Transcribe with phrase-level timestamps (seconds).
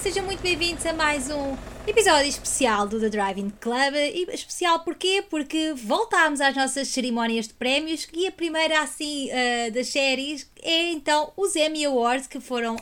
[0.00, 1.54] sejam muito bem-vindos a mais um
[1.86, 3.94] episódio especial do The Driving Club.
[3.94, 5.22] E especial porquê?
[5.28, 10.90] Porque voltámos às nossas cerimónias de prémios e a primeira, assim, uh, das séries é
[10.92, 12.78] então os Emmy Awards que foram, uh,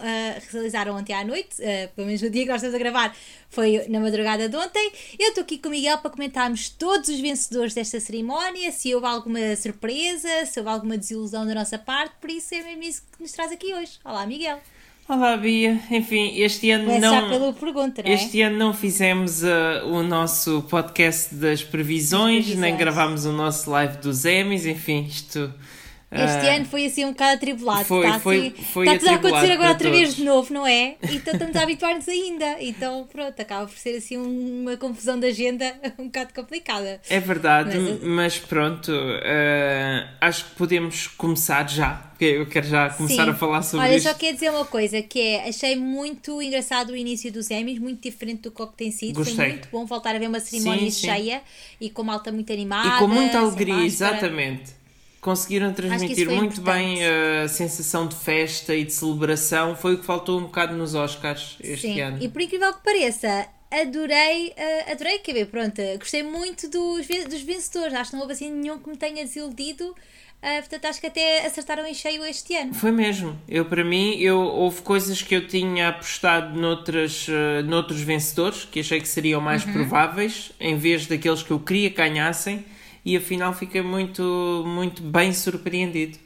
[0.52, 3.16] realizaram ontem à noite, uh, pelo menos no dia que nós estamos a gravar,
[3.50, 4.92] foi na madrugada de ontem.
[5.18, 9.08] Eu estou aqui com o Miguel para comentarmos todos os vencedores desta cerimónia, se houve
[9.08, 13.20] alguma surpresa, se houve alguma desilusão da nossa parte, por isso é mesmo isso que
[13.20, 13.98] nos traz aqui hoje.
[14.04, 14.60] Olá, Miguel.
[15.08, 15.80] Olá, Bia.
[15.90, 17.30] Enfim, este ano Começa não.
[17.30, 18.14] pela pergunta, não é?
[18.14, 22.58] Este ano não fizemos uh, o nosso podcast das previsões, previsões.
[22.58, 25.50] nem gravámos o nosso live dos Emmys, enfim, isto.
[26.10, 27.84] Este uh, ano foi assim um bocado atribulado.
[27.84, 30.66] foi- está, foi- assim, foi está tudo a acontecer agora outra vez de novo, não
[30.66, 30.96] é?
[31.12, 32.56] Então estamos a habituar-nos ainda.
[32.60, 36.98] Então pronto, acaba por ser assim uma confusão de agenda um bocado complicada.
[37.10, 42.88] É verdade, Mas- mas, pronto, uh, acho que podemos começar já, porque eu quero já
[42.88, 43.30] começar Sim.
[43.30, 44.08] a falar sobre Olha, isto.
[44.08, 48.00] só queria dizer uma coisa, que é, achei muito engraçado o início dos Emmys, muito
[48.02, 49.16] diferente do que tem sido.
[49.16, 49.48] Foi Gostei.
[49.50, 51.06] muito bom voltar a ver uma cerimónia Sim, sim.
[51.06, 51.42] cheia
[51.80, 52.88] e com malta muito animada.
[52.88, 54.78] E com muita alegria, exatamente.
[55.20, 57.44] Conseguiram transmitir muito bem importante.
[57.44, 59.74] a sensação de festa e de celebração.
[59.76, 62.18] Foi o que faltou um bocado nos Oscars este Sim, ano.
[62.22, 67.42] e por incrível que pareça, adorei, uh, adorei, quer ver, pronto, gostei muito dos, dos
[67.42, 69.94] vencedores, acho que não houve assim nenhum que me tenha desiludido, uh,
[70.60, 72.72] portanto acho que até acertaram em cheio este ano.
[72.72, 73.36] Foi mesmo.
[73.48, 78.80] Eu, para mim, eu, houve coisas que eu tinha apostado noutras, eh, noutros vencedores, que
[78.80, 79.72] achei que seriam mais Uhum.
[79.72, 82.64] prováveis, em vez daqueles que eu queria que ganhassem,
[83.04, 86.18] e afinal fiquei muito, muito bem surpreendido.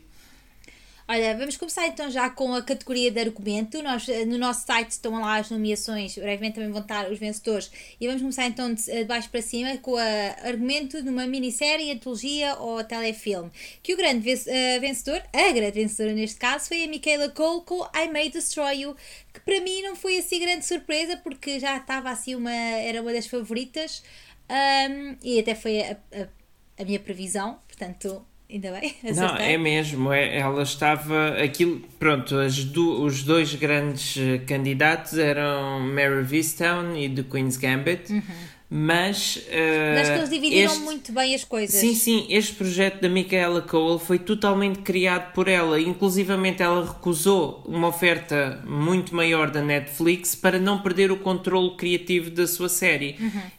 [1.09, 3.83] Olha, vamos começar então já com a categoria de argumento.
[3.83, 7.71] Nós, eh, no nosso site estão lá as nomeações, brevemente também vão estar os vencedores.
[8.01, 11.91] E vamos começar então de, de baixo para cima com o argumento de uma minissérie,
[11.91, 13.51] antologia ou telefilme.
[13.83, 17.85] Que o grande eh, vencedor, a grande vencedora neste caso, foi a Michaela Cole com
[17.95, 18.97] I May Destroy You,
[19.35, 22.51] que para mim não foi assim grande surpresa, porque já estava assim uma.
[22.51, 24.03] era uma das favoritas.
[24.49, 26.29] Ahm, e até foi a, a,
[26.79, 28.95] a minha previsão, portanto, ainda bem.
[29.15, 29.55] Não, acertei.
[29.55, 30.13] é mesmo.
[30.13, 31.29] É, ela estava.
[31.43, 32.35] Aquilo, pronto,
[32.73, 38.23] do- os dois grandes eh, candidatos eram Mary Vistown e The Queen's Gambit,
[38.69, 39.43] mas.
[39.51, 41.79] eh, Acho que eles dividiram este- muito bem as coisas.
[41.79, 45.79] Sim, sim, este projeto da Micaela Cole foi totalmente criado por ela.
[45.81, 52.31] Inclusivamente, ela recusou uma oferta muito maior da Netflix para não perder o controle criativo
[52.31, 53.17] da sua série.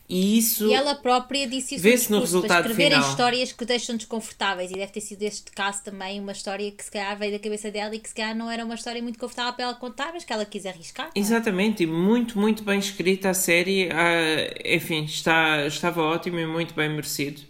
[0.08, 0.68] E isso.
[0.68, 3.10] E ela própria disse isso Vê-se no resultado escreverem final.
[3.10, 6.92] histórias que deixam desconfortáveis e deve ter sido este caso também uma história que se
[6.92, 9.54] calhar veio da cabeça dela e que se calhar não era uma história muito confortável
[9.54, 11.06] para ela contar, mas que ela quis arriscar.
[11.08, 11.20] não é?
[11.20, 13.90] Exatamente, e muito, muito bem escrita a série.
[13.92, 17.42] Ah, enfim, está, estava ótimo e muito bem merecido.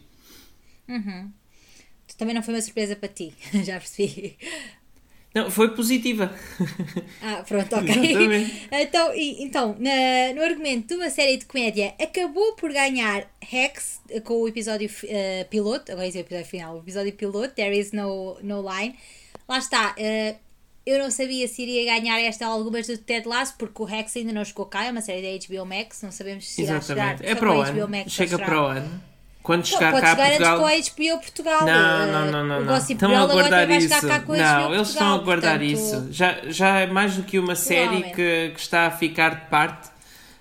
[2.17, 3.33] Também não foi uma surpresa para ti,
[3.65, 4.37] já percebi.
[5.33, 6.31] Não, foi positiva.
[7.21, 7.89] Ah, pronto, ok.
[7.89, 8.67] Exatamente.
[8.71, 14.01] então, e- então na- no argumento de uma série de comédia, acabou por ganhar Hex
[14.09, 17.55] eh, com o episódio eh, piloto, agora ia dizer o episódio final, o episódio piloto,
[17.55, 18.95] There is no, no line.
[19.47, 20.35] Lá está, eh,
[20.85, 24.33] eu não sabia se iria ganhar esta algumas do Ted Lasso, porque o Hex ainda
[24.33, 27.13] não chegou cá, é uma série da HBO Max, não sabemos se irá chegar.
[27.15, 27.25] Exatamente.
[27.25, 27.87] É só para o ano.
[27.87, 29.03] Max Chega para o ano.
[29.43, 30.65] Quando Pô, chegar Pode cá a chegar Portugal.
[30.65, 31.65] antes com a HBO Portugal.
[31.65, 32.61] Não, não, não, não.
[32.65, 32.77] Não.
[32.77, 33.89] Estão a guardar isso.
[33.99, 34.19] chegar a
[34.63, 36.07] Não, eles estão a guardar portanto- isso.
[36.11, 39.91] Já, já é mais do que uma série que, que está a ficar de parte.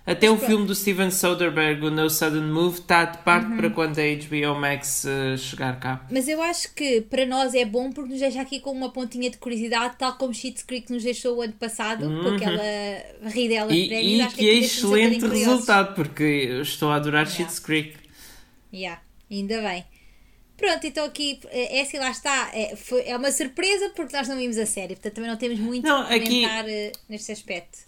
[0.05, 0.49] Até o pronto.
[0.49, 3.57] filme do Steven Soderbergh, o No Sudden Move, está de parte Uhum.
[3.57, 6.01] para quando a HBO Max eh, chegar cá.
[6.11, 9.31] Mas eu acho que para nós é bom porque nos deixa aqui com uma pontinha
[9.31, 13.73] de curiosidade, tal como Schitt's Creek nos deixou o ano passado, com aquela ri dela
[13.73, 16.25] E, e que é um excelente resultado, porque
[16.63, 17.27] estou a adorar.
[17.29, 18.02] Schitt's Creek.
[18.73, 19.01] Yeah,
[19.31, 19.85] ainda bem.
[20.57, 24.37] Pronto, então aqui, é assim lá está, é, foi, é uma surpresa porque nós não
[24.37, 27.79] vimos a série, portanto também não temos muito Não, a aqui- comentar eh, neste aspecto.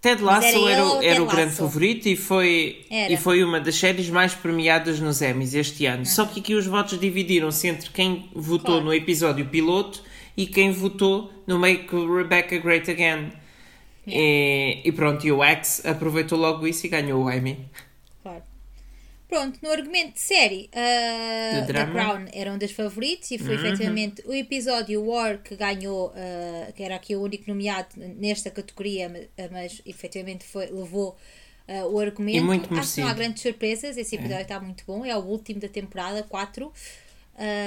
[0.00, 1.56] Ted Mas Lasso era era, o- era o grande Lasso?
[1.58, 3.12] favorito e foi, Era.
[3.12, 6.04] e foi uma das séries mais premiadas nos Emmys este ano.
[6.06, 8.84] Só que aqui os votos dividiram-se entre quem votou Claro.
[8.84, 10.02] no episódio piloto
[10.36, 13.32] e quem votou no Make Rebecca Great Again.
[14.06, 17.66] E, e pronto, e o X aproveitou logo isso e ganhou o Emmy.
[19.34, 21.86] Pronto, no argumento de série, uh, The.
[21.86, 26.84] Crown era um dos favoritos e foi efetivamente o episódio War que ganhou, uh, que
[26.84, 31.16] era aqui o único nomeado nesta categoria, mas, mas efetivamente foi, levou
[31.66, 32.38] uh, o argumento.
[32.38, 35.24] E muito Acho que não há grandes surpresas, esse episódio está muito bom, é o
[35.24, 36.72] último da temporada 4.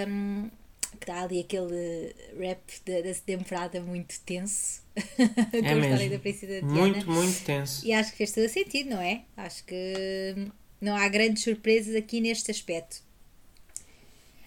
[0.08, 0.50] Um,
[1.02, 4.81] que dá ali aquele rap da, da temporada muito tenso
[5.52, 6.10] É mesmo.
[6.10, 6.74] da Princesa Diana.
[6.74, 7.86] Muito, muito tenso.
[7.86, 9.24] E acho que fez todo sentido, não é?
[9.36, 10.48] Acho que
[10.79, 13.01] não há grandes surpresas aqui neste aspecto.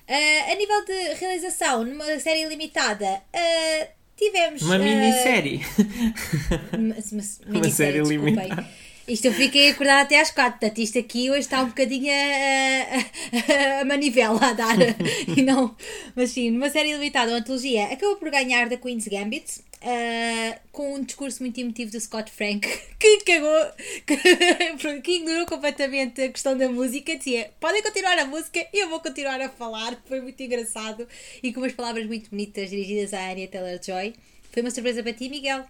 [0.08, 4.62] Ah, a nível de realização, numa série limitada, ah, tivemos.
[4.62, 5.60] Uma uh, minissérie.
[6.76, 8.68] Uma, uma, Uma série limitada.
[9.10, 13.78] Isto eu fiquei acordada até às quatro, portanto isto aqui hoje está um bocadinho a,
[13.78, 14.76] a, a manivela a dar.
[15.36, 15.74] e não,
[16.14, 19.62] mas sim, numa série limitada, uma antologia, acabou por ganhar da Queen's Gambit.
[19.82, 22.68] Uh, com um discurso muito emotivo do Scott Frank
[23.00, 23.72] que cagou,
[24.06, 27.16] que, que ignorou completamente a questão da música.
[27.16, 29.96] Dizia: podem continuar a música, eu vou continuar a falar.
[30.04, 31.08] Foi muito engraçado
[31.42, 34.14] e com umas palavras muito bonitas dirigidas à Anya Taylor Joy.
[34.52, 35.64] Foi uma surpresa para ti, Miguel?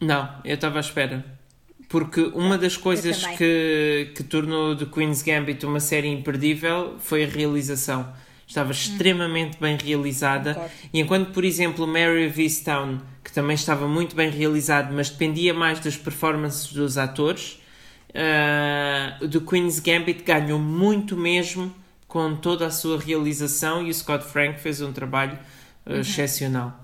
[0.00, 1.41] Não, eu estava à espera.
[1.92, 7.26] Porque uma das coisas que, que tornou The Queen's Gambit uma série imperdível foi a
[7.26, 8.10] realização.
[8.48, 8.72] Estava hum.
[8.72, 10.54] extremamente bem realizada.
[10.54, 10.74] Concordo.
[10.90, 15.52] E enquanto, por exemplo, Mary of Easttown, que também estava muito bem realizado, mas dependia
[15.52, 17.60] mais das performances dos atores,
[18.08, 21.74] uh, The Queen's Gambit ganhou muito mesmo
[22.08, 25.38] com toda a sua realização e o Scott Frank fez um trabalho
[25.84, 26.00] uh, uhum.
[26.00, 26.81] excepcional.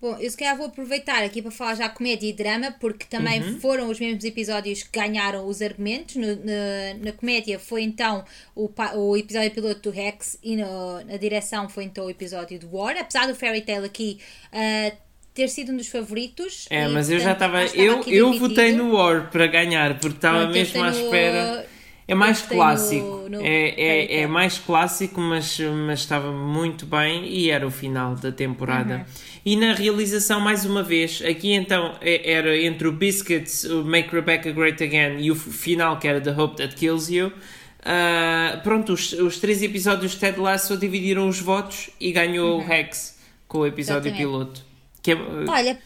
[0.00, 3.42] Bom, eu se calhar vou aproveitar aqui para falar já comédia e drama, porque também
[3.42, 3.60] uhum.
[3.60, 6.16] foram os mesmos episódios que ganharam os argumentos.
[6.16, 8.24] No, na, na comédia foi então
[8.54, 12.74] o, o episódio piloto do Rex e no, na direção foi então o episódio do
[12.74, 12.96] War.
[12.98, 14.18] Apesar do Fairy Tail aqui
[14.54, 14.96] uh,
[15.34, 16.66] ter sido um dos favoritos.
[16.70, 17.64] É, mas portanto, eu já estava.
[17.66, 21.66] Eu, eu votei no War para ganhar, porque estava mesmo à espera.
[22.10, 23.06] É mais clássico.
[23.06, 27.70] No, no é, é, é, mais clássico, mas, mas estava muito bem e era o
[27.70, 28.96] final da temporada.
[28.96, 29.04] Uhum.
[29.44, 34.12] E na realização, mais uma vez, aqui então é, era entre o Biscuits, o Make
[34.12, 37.28] Rebecca Great Again e o final que era The Hope That Kills You.
[37.28, 42.64] Uh, pronto, os, os três episódios de Ted Lasso dividiram os votos e ganhou uhum.
[42.64, 44.62] o Rex com o episódio piloto.
[45.00, 45.16] Que é,
[45.48, 45.78] Olha,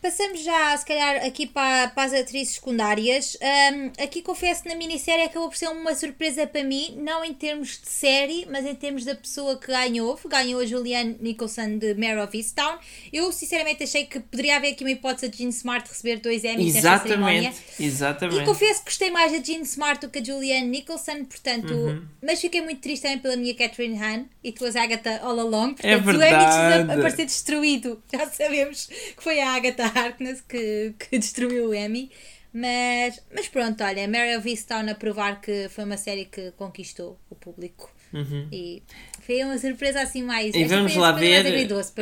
[0.00, 3.36] Passamos já, se calhar, aqui para, para as atrizes secundárias.
[3.42, 7.34] Um, aqui confesso que na minissérie acabou por ser uma surpresa para mim, não em
[7.34, 10.18] termos de série, mas em termos da pessoa que ganhou.
[10.26, 12.78] Ganhou a Julianne Nicholson de Mare of Easttown.
[13.12, 16.74] Eu, sinceramente, achei que poderia haver aqui uma hipótese de Jean Smart receber dois Emmys
[16.74, 17.52] nesta cerimónia.
[17.78, 18.42] Exatamente.
[18.42, 21.72] E confesso que gostei mais da Jean Smart do que a Julianne Nicholson, portanto...
[21.74, 22.06] Uhum.
[22.22, 25.74] Mas fiquei muito triste também pela minha Catherine Hahn e tu, as Agatha, all along.
[25.74, 26.78] Portanto, é verdade.
[26.78, 28.02] o Emmy aparecer destruído.
[28.12, 32.10] Já sabemos que foi a Agatha Harkness que, que destruiu o Emmy.
[32.52, 37.18] Mas, mas pronto, olha, Mary of Easttown a provar que foi uma série que conquistou
[37.30, 37.90] o público.
[38.12, 38.48] Uhum.
[38.50, 38.82] E
[39.26, 40.54] foi uma surpresa assim mais.
[40.54, 41.44] E vamos lá ver.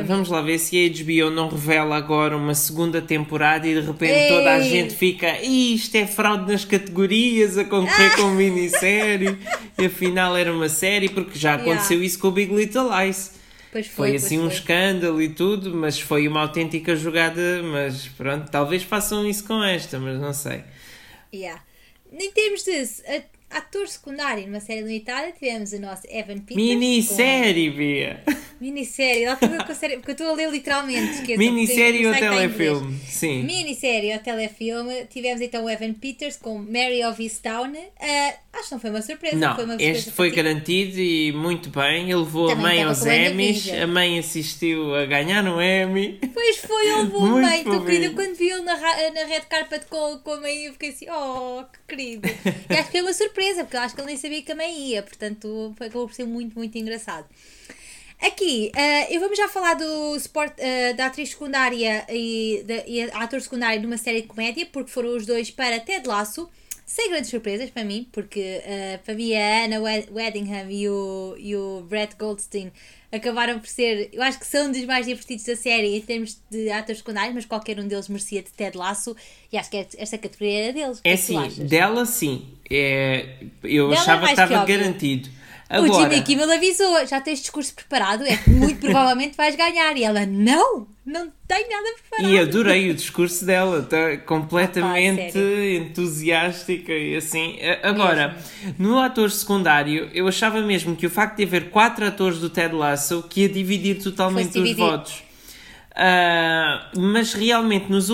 [0.05, 0.35] Vamos mim.
[0.35, 4.29] lá ver se a HBO não revela agora uma segunda temporada e de repente Ei.
[4.29, 5.41] toda a gente fica.
[5.43, 8.17] Isto é fraude nas categorias a concorrer ah.
[8.17, 9.37] com minissérie.
[9.77, 12.06] e afinal era uma série, porque já aconteceu yeah.
[12.06, 13.32] isso com o Big Little Lies.
[13.73, 14.55] Foi, foi assim um foi.
[14.55, 17.63] escândalo e tudo, mas foi uma autêntica jogada.
[17.63, 20.65] Mas pronto, talvez façam isso com esta, mas não sei.
[21.33, 21.63] Yeah.
[22.13, 23.03] Em termos disso,
[23.51, 26.57] ator secundário numa série limitada, tivemos o nosso Evan Peters.
[26.57, 27.77] Minissérie, com...
[27.77, 28.25] Bia!
[28.61, 31.37] Minissérie, lá estou série, porque eu estou a ler literalmente.
[31.37, 32.99] Minissérie ou telefilme?
[33.06, 33.43] Sim.
[33.43, 35.06] Minissérie ou telefilme.
[35.06, 37.73] Tivemos então o Evan Peters com Mary of Easttown.
[37.73, 39.37] Uh, acho que não foi uma surpresa.
[39.37, 42.05] Não, foi uma surpresa este foi garantido e muito bem.
[42.05, 43.69] Ele levou Também a mãe aos Emmys.
[43.73, 46.19] A mãe assistiu a ganhar no Emmy.
[46.32, 47.58] Pois foi, ele levou a mãe.
[47.58, 50.91] Estou querida, quando vi ele na, na red carpet com, com a mãe, eu fiquei
[50.91, 52.29] assim, oh, que querido.
[52.70, 54.56] E acho que foi uma surpresa, porque eu acho que ele nem sabia que a
[54.56, 55.03] mãe ia.
[55.03, 57.26] Portanto, acabou por ser muito, muito engraçado.
[58.21, 63.03] Aqui, uh, eu vamos já falar do sport, uh, da atriz secundária e, da, e
[63.13, 66.49] ator secundário de uma série de comédia, porque foram os dois para Ted Lasso,
[66.87, 71.56] sem grandes surpresas para mim, porque uh, para mim a Anna Weddingham e o, e
[71.56, 72.73] o Brett Goldstein
[73.13, 76.70] acabaram por ser, eu acho que são dos mais divertidos da série em termos de
[76.70, 79.17] atores secundários, mas qualquer um deles merecia de Ted Lasso
[79.53, 81.01] e acho que é, esta categoria era deles.
[81.05, 82.46] É, é sim, dela sim.
[82.70, 85.29] É, eu dela achava que estava garantido.
[85.69, 85.93] Agora...
[85.93, 89.96] O Jimmy Kimmel avisou, já tens discurso preparado, é que muito provavelmente vais ganhar.
[89.96, 92.32] E ela, não, não tenho nada preparado.
[92.32, 97.58] E adorei o discurso dela, está completamente entusiástica e assim.
[97.82, 98.75] Agora, mesmo.
[98.79, 102.75] no ator secundário, eu achava mesmo que o facto de haver quatro atores do Ted
[102.75, 105.27] Lasso que ia dividir totalmente os votos.
[105.96, 108.11] Uh, mas realmente nos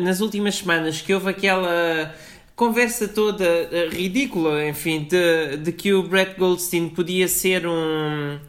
[0.00, 2.14] nas últimas semanas que houve aquela
[2.56, 8.40] conversa toda uh, ridícula, enfim, de, de que o Brett Goldstein podia ser um,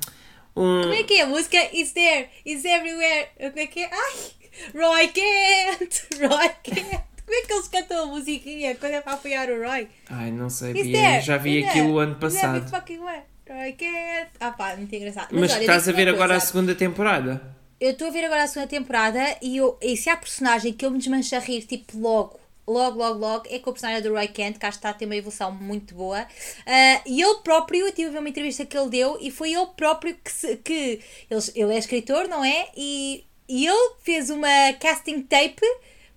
[0.56, 0.82] um.
[0.82, 1.58] Como é que é a música?
[1.74, 3.28] Is there, is everywhere.
[3.38, 3.90] Como é que é?
[3.92, 4.38] Ai!
[4.74, 6.08] Roy Kent!
[6.20, 7.04] Roy Kent!
[7.26, 9.90] Como é que eles cantam a musiquinha quando é para apoiar o Roy?
[10.10, 12.66] Ai, não sei, Bia, já vi aquilo o ano passado.
[12.72, 14.30] Roy Kent!
[14.40, 15.28] Ah pá, muito engraçado.
[15.32, 17.56] Mas, Mas olha, estás a ver agora a segunda temporada?
[17.80, 20.84] Eu estou a ver agora a segunda temporada e, eu, e se há personagem que
[20.86, 24.14] eu me desmancho a rir, tipo, logo, logo, logo, logo, é com o personagem do
[24.14, 26.22] Roy Kent, que está a ter uma evolução muito boa.
[26.22, 29.54] Uh, e ele próprio, eu tive a ver uma entrevista que ele deu, e foi
[29.54, 30.32] ele próprio que.
[30.32, 32.70] Se, que ele, ele é escritor, não é?
[32.76, 35.62] E e ele fez uma casting tape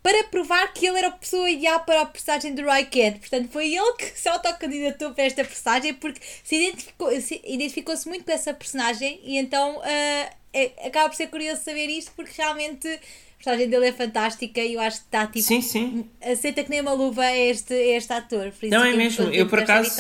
[0.02, 3.18] para provar que ele era a pessoa ideal para a personagem de Roy Kent.
[3.18, 8.24] Portanto, foi ele que se autocandidatou para esta personagem porque se identificou-se se identificou muito
[8.24, 12.88] com essa personagem e então uh, é, acaba por ser curioso saber isto porque realmente
[12.88, 12.98] a
[13.42, 15.46] personagem dele é fantástica e eu acho que está tipo.
[15.46, 16.04] Sim, sim.
[16.22, 18.52] Aceita que nem uma luva é este, é este ator.
[18.64, 19.90] Não é mesmo, eu por acaso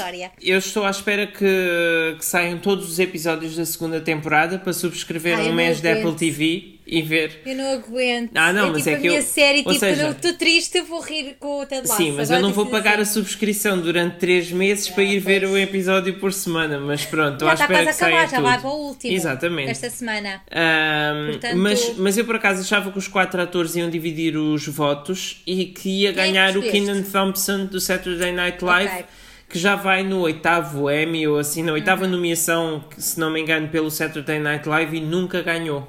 [0.42, 5.38] eu estou à espera que, que saiam todos os episódios da segunda temporada para subscrever
[5.38, 5.90] Ai, um mês de.
[5.90, 7.40] Apple TV e ver.
[7.46, 8.32] Eu não aguento.
[8.34, 10.10] Ah, não, é mas tipo é a que minha eu- série, ou tipo, seja- eu
[10.10, 11.96] estou triste, eu vou rir com o Ted Lasso.
[12.02, 15.42] Sim, mas Agora eu não vou pagar a subscrição durante 3 meses para ir ver
[15.42, 15.52] pois.
[15.52, 18.40] um episódio por semana, mas pronto, Já à está espera quase que a acabar, já
[18.40, 19.14] vai para o último.
[19.14, 19.70] Exatamente.
[19.70, 20.42] Esta semana.
[20.50, 24.66] Ahm, Portanto- mas, mas eu por acaso achava que os quatro atores iam dividir os
[24.66, 26.72] votos e que ia é ganhar o escolheste?
[26.72, 29.04] Kenan Thompson do Saturday Night Live, Ok.
[29.48, 32.10] que já vai no oitavo Emmy ou assim, na oitava Uhum.
[32.10, 35.88] nomeação, se não me engano, pelo Saturday Night Live e nunca ganhou.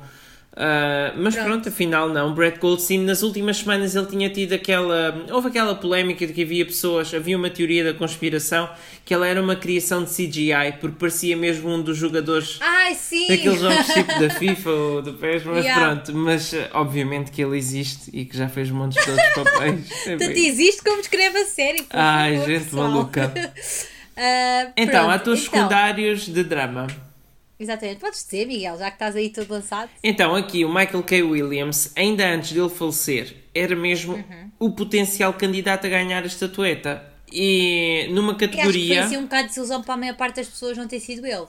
[0.53, 1.47] Ah, mas Pronto.
[1.47, 1.69] pronto.
[1.69, 2.33] afinal não.
[2.33, 5.23] Brett Goldstein, nas últimas semanas ele tinha tido aquela.
[5.31, 8.69] Houve aquela polémica de que havia pessoas, havia uma teoria da conspiração
[9.05, 12.97] que ela era uma criação de CGI, porque parecia mesmo um dos jogadores Ai,
[13.29, 15.85] daqueles jogos tipo da FIFA ou do PES, mas Yeah.
[15.95, 19.91] pronto, mas eh, obviamente que ele existe e que já fez montes de outros papéis.
[20.07, 21.85] É Tanto existe como descreve a série.
[21.91, 22.89] Ai, favor, gente pessoal.
[22.91, 23.33] maluca.
[24.23, 26.85] Ah, Então, atores então, secundários de drama.
[27.61, 29.89] Exatamente, podes dizer, Miguel, já que estás aí todo lançado.
[30.03, 31.21] Então, aqui o Michael K.
[31.21, 34.51] Williams, ainda antes dele falecer, era mesmo Uhum.
[34.59, 37.03] o potencial candidato a ganhar a estatueta.
[37.31, 39.05] E numa E acho que foi categoria.
[39.05, 41.45] assim um bocado de desilusão para a maior parte das pessoas não ter sido ele.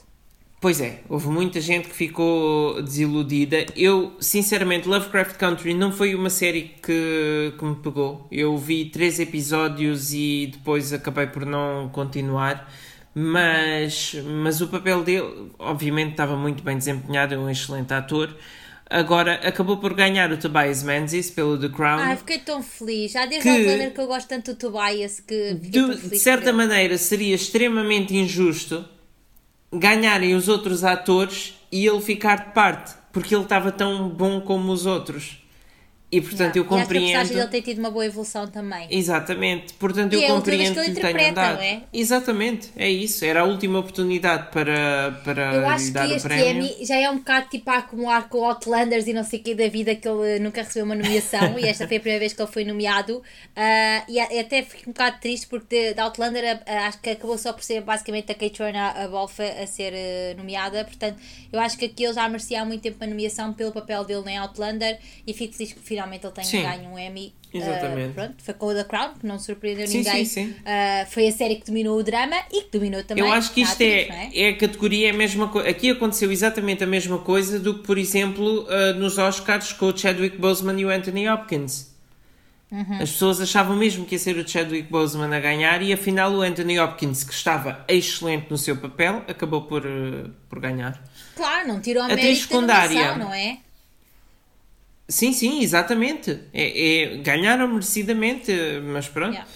[0.61, 3.67] Pois é, houve muita gente que ficou desiludida.
[3.75, 8.29] Eu, sinceramente, Lovecraft Country não foi uma série que, que me pegou.
[8.31, 12.73] Eu vi três episódios e depois acabei por não continuar.
[13.15, 18.35] Mas, mas o papel dele, obviamente, estava muito bem desempenhado, é um excelente ator.
[18.89, 21.99] Agora, acabou por ganhar o Tobias Menzies pelo The Crown.
[21.99, 23.13] Ai, fiquei tão feliz.
[23.13, 23.57] Já desde Que-.
[23.57, 28.85] Outlander que eu gosto tanto do Tobias que fiquei de, certa maneira seria extremamente injusto
[29.73, 34.71] ganharem os outros atores e ele ficar de parte, porque ele estava tão bom como
[34.71, 35.42] os outros.
[36.13, 36.73] E portanto eu Yeah.
[36.73, 37.35] E acho que a compreendo.
[37.35, 38.87] dele tem tido uma boa evolução também.
[38.91, 41.57] Exatamente, portanto E eu é compreendo que ele que lhe dado.
[41.57, 41.83] não é?
[41.93, 43.25] Exatamente, é isso.
[43.25, 46.65] Era a última oportunidade para, para Eu lhe acho dar que o este prémio.
[46.67, 49.55] Emmy já é um bocado tipo a acumular com Outlanders e não sei o que
[49.55, 52.43] da vida que ele nunca recebeu uma nomeação e esta foi a primeira vez que
[52.43, 53.23] ele foi nomeado
[53.57, 57.53] Ah, e até fico um bocado triste porque de Outlander ah, acho que acabou só
[57.55, 61.17] por ser basicamente a Kate Turner a Bolfa a ser eh, nomeada portanto
[61.53, 64.31] eu acho que aqui ele já merecia há muito tempo a nomeação pelo papel dele
[64.31, 66.63] em Outlander e fico feliz que finalmente ele tenha Sim.
[66.63, 68.15] ganho um Emmy Ah, Exatamente.
[68.15, 70.55] pronto, foi com o The Crown que não surpreendeu Sim, ninguém sim, sim.
[70.65, 73.61] Ah, foi a série que dominou o drama e que dominou também Eu acho que
[73.61, 75.69] isto atriz, não é, é a categoria, é a mesma coisa.
[75.69, 79.97] Aqui aconteceu exatamente a mesma coisa do que, por exemplo, uh, nos Oscars com o
[79.97, 81.93] Chadwick Boseman e o Anthony Hopkins.
[82.71, 83.03] Uhum.
[83.03, 86.41] As pessoas achavam mesmo que ia ser o Chadwick Boseman a ganhar e afinal o
[86.41, 90.99] Anthony Hopkins, que estava excelente no seu papel, acabou por, uh, por ganhar.
[91.37, 92.89] Claro, não tirou a Atriz secundária.
[92.89, 93.59] nomeação, não é?
[95.09, 96.39] Sim, sim, exatamente.
[96.53, 98.53] É, é- ganharam merecidamente,
[98.85, 99.33] mas pronto.
[99.33, 99.49] Yeah.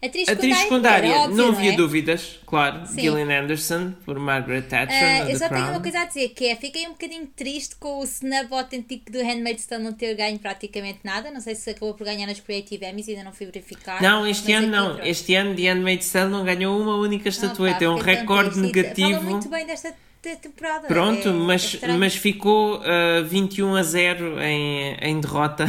[0.00, 1.76] Atriz Atriz secundária, óbvio, não não havia é?
[1.76, 2.86] dúvidas, claro.
[2.86, 3.00] Sim.
[3.00, 5.24] Gillian Anderson, por Margaret Thatcher.
[5.24, 5.70] No eu só tenho Crown.
[5.72, 9.18] uma coisa a dizer que é, fiquei um bocadinho triste com o snub autêntico do
[9.18, 11.32] Handmaid's Tale não ter ganho praticamente nada.
[11.32, 14.00] Não sei se acabou por ganhar nas Creative Emmys, ainda não fui verificar.
[14.00, 15.04] Não, este ano não.
[15.04, 17.84] Este ano The Handmaid's Tale não ganhou uma única estatueta.
[17.84, 18.72] é um recorde triste.
[18.72, 19.22] Fala negativo.
[19.22, 20.86] muito bem desta te- temporada.
[20.86, 25.64] Pronto, é, mas, é mas ficou uh, 21 a 0 em, em derrota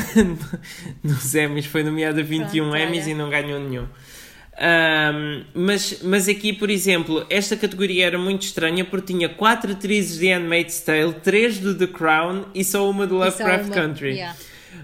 [1.04, 1.66] nos Emmys.
[1.66, 3.12] Foi nomeado a 21 Pronto, Emmys olha.
[3.12, 3.88] e não ganhou nenhum.
[4.62, 10.20] Ahm, mas, mas aqui, por exemplo, esta categoria era muito estranha porque tinha quatro atrizes
[10.20, 14.10] de Handmaid's Tale, três do The Crown e só uma do Lovecraft uma, Country.
[14.16, 14.36] yeah.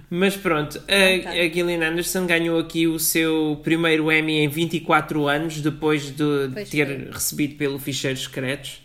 [0.10, 0.86] Mas pronto, tá.
[0.93, 6.50] a, a Gillian Anderson ganhou aqui o seu primeiro Emmy em 24 anos, depois de
[6.53, 7.12] Pois ter foi.
[7.12, 8.85] recebido pelo Ficheiros Secretos.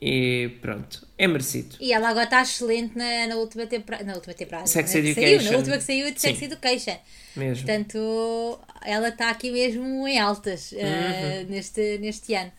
[0.00, 1.76] E pronto, é merecido.
[1.80, 4.04] E ela agora está excelente na, na última temporada.
[4.04, 4.66] Na última temporada.
[4.66, 5.38] Sex na que Education.
[5.40, 6.44] Saiu, na última que saiu de Sex Sim.
[6.46, 6.96] Education.
[7.36, 7.64] Mesmo.
[7.66, 10.78] Portanto, ela está aqui mesmo em altas Uhum.
[10.80, 12.52] eh, neste, neste ano.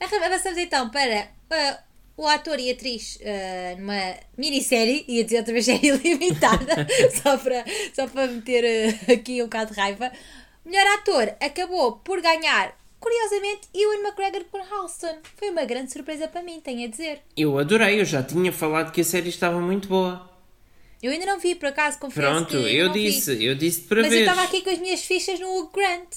[0.00, 1.78] Avançamos então para eh,
[2.16, 6.86] o ator e atriz eh, numa minissérie, ia dizer outra vez série limitada,
[7.22, 7.64] só, para,
[7.94, 10.12] só para meter eh, aqui um bocado de raiva.
[10.64, 15.18] Melhor ator acabou por ganhar, curiosamente, Ewan McGregor por Halston.
[15.36, 17.20] Foi uma grande surpresa para mim, tenho a dizer.
[17.36, 20.28] Eu adorei, eu já tinha falado que a série estava muito boa.
[21.02, 23.04] Eu ainda não vi, por acaso, confesso Pronto, que eu não vi.
[23.12, 24.16] disse, eu disse para Mas ver.
[24.16, 26.08] eu estava aqui com as minhas fichas no Hugh Grant,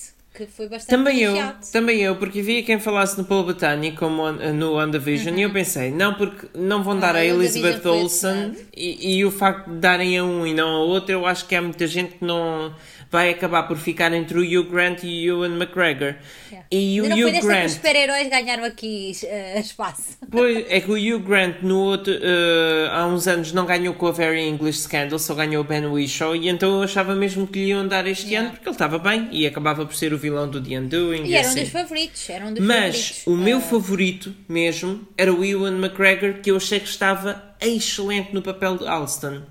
[0.46, 1.36] que foi bastante Também eu,
[1.72, 5.92] também eu, porque havia quem falasse no Paul Bettany como no WandaVision e eu pensei,
[5.92, 7.22] não, porque não vão dar Uhum.
[7.22, 10.54] Ah, a o Elizabeth foi Olsen e, e o facto de darem a um e
[10.54, 12.74] não a outro, eu acho que há muita gente que não
[13.12, 16.16] vai acabar por ficar entre o Hugh Grant e o Ewan McGregor.
[16.52, 16.68] Yeah.
[16.72, 20.18] E o não foi Hugh desta que os Grant, super-heróis ganharam aqui eh, espaço.
[20.30, 24.06] pois, é que o Hugh Grant no outro, eh, há uns anos não ganhou com
[24.08, 27.58] a Very English Scandal, só ganhou o Ben Whishaw e então eu achava mesmo que
[27.58, 28.48] lhe iam dar este Yeah.
[28.48, 31.34] ano porque ele estava bem e acabava por ser o vilão do The Undoing E
[31.36, 31.62] era um assim.
[31.62, 32.30] dos favoritos.
[32.30, 33.28] Era um dos Mas favoritos.
[33.28, 38.34] o meu Ah, favorito mesmo era o Ewan McGregor, que eu achei que estava excelente
[38.34, 39.42] no papel de Alston.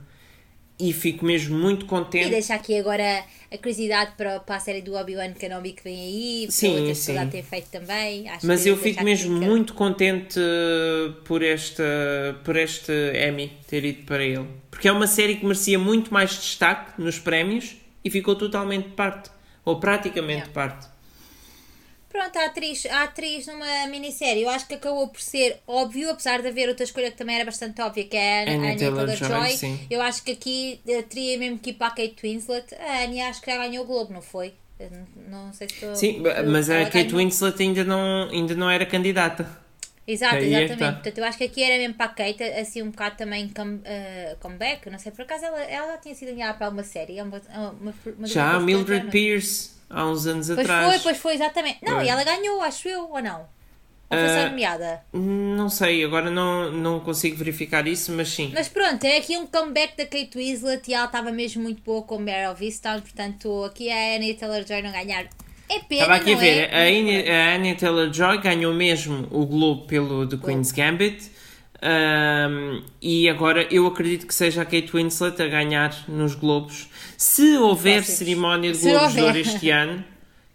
[0.80, 2.30] E fico mesmo muito E contente.
[2.30, 6.42] deixar aqui agora a curiosidade para, para a série do Obi-Wan Kenobi que vem aí,
[6.46, 7.26] para Sim, outras sim.
[7.30, 8.28] têm feito também.
[8.28, 11.82] Acho Mas eu fico mesmo muito contente uh, por, esta,
[12.44, 12.92] por este
[13.28, 14.46] Emmy ter ido para ele.
[14.70, 18.94] Porque é uma série que merecia muito mais destaque nos prémios e ficou totalmente de
[18.94, 19.30] parte.
[19.68, 20.52] Ou praticamente Yeah.
[20.52, 20.86] parte.
[22.08, 26.40] Pronto, a atriz, a atriz numa minissérie, eu acho que acabou por ser óbvio, apesar
[26.40, 29.78] de haver outra escolha que também era bastante óbvia, que é a Anya Taylor-Joy.
[29.90, 32.74] Eu acho que aqui eh, teria mesmo que ir para a Kate Winslet.
[32.76, 34.54] A Anya acho que já ganhou o Globo, não foi?
[35.28, 35.94] Não- Não sei se estou...
[35.94, 37.18] Sim, mas a Kate ganhou.
[37.18, 39.67] Winslet ainda não, ainda não era candidata.
[40.10, 40.78] Exato, é exatamente.
[40.78, 40.92] tá.
[40.94, 43.80] Portanto, eu acho que aqui era mesmo para a Kate, assim um bocado também come,
[43.84, 44.88] eh, comeback.
[44.88, 47.18] Não sei, por acaso ela, ela já tinha sido nomeada para alguma série.
[47.18, 49.10] é Uma, uma, uma, uma Já a Mildred não?
[49.10, 50.90] Pierce, há uns anos Pois atrás.
[50.92, 51.78] foi, pois foi, exatamente.
[51.82, 52.06] Não, Pois.
[52.06, 53.40] e ela ganhou, acho eu, ou não?
[54.10, 55.02] Ou foi só Ah, nomeada?
[55.12, 58.50] Não sei, agora não, não consigo verificar isso, mas sim.
[58.54, 62.02] Mas pronto, é aqui um comeback da Kate Winslet e ela estava mesmo muito boa
[62.02, 65.28] com Meryl Vistown, portanto aqui a Annie Taylor-Joy não ganhar.
[65.70, 66.74] É pena, Estava aqui a ver, é?
[66.74, 71.30] a Anya, a Taylor-Joy ganhou mesmo o Globo pelo The Queen's Gambit.
[71.82, 76.88] ahm, e agora eu acredito que seja a Kate Winslet a ganhar nos Globos.
[77.16, 78.18] Se houver Próximos.
[78.18, 79.20] cerimónia de Globos de.
[79.20, 80.04] Ouro este ano,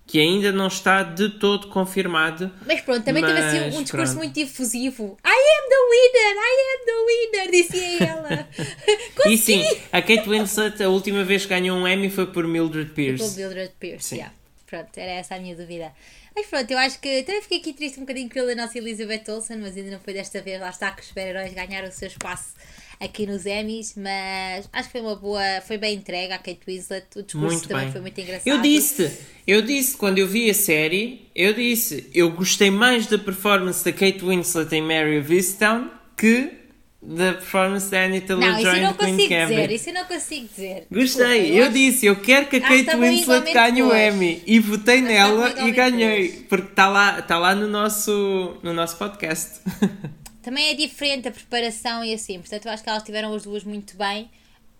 [0.05, 2.51] que ainda não está de todo confirmado.
[2.65, 4.17] Mas pronto, também teve assim Mas um discurso pronto.
[4.17, 5.17] muito difusivo.
[5.25, 8.47] I am the winner, I am the winner, dizia ela.
[9.31, 12.91] E sim, a Kate Winslet, a última vez que ganhou um Emmy foi por Mildred
[12.91, 13.37] Pierce.
[13.39, 14.15] Mildred Pierce, Sim.
[14.17, 14.33] yeah.
[14.65, 15.91] Pronto, era essa a minha dúvida.
[16.35, 19.57] Mas pronto, eu acho que também fiquei aqui triste um bocadinho pela nossa Elizabeth Olsen,
[19.57, 20.59] mas ainda não foi desta vez.
[20.59, 22.53] Lá está que os super-heróis ganharam o seu espaço
[22.99, 27.05] aqui nos Emmys, mas acho que foi uma boa, foi bem entregue à Kate Winslet.
[27.15, 27.91] O discurso Muito também bem.
[27.91, 28.47] foi muito engraçado.
[28.47, 33.17] Eu disse, eu disse quando eu vi a série, eu disse, eu gostei mais da
[33.17, 36.62] performance da Kate Winslet em Mary of Easttown que
[37.05, 40.87] da performance da Annie Não, isso eu não consigo dizer, isso eu não consigo dizer.
[40.89, 43.95] Gostei, Desculpa, eu acho- disse, eu quero que a que Kate estavam Winslet ganhe o.
[43.95, 48.73] Emmy e votei que nela e ganhei, porque está lá, tá lá no nosso, no
[48.73, 49.59] nosso podcast.
[50.41, 53.63] Também é diferente a preparação e assim, portanto eu acho que elas tiveram as duas
[53.63, 54.29] muito bem,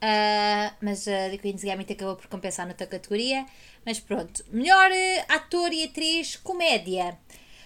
[0.01, 3.45] ah, mas a The Queen's Gambit acabou por compensar noutra categoria.
[3.85, 7.17] Mas pronto, melhor eh, ator e atriz comédia.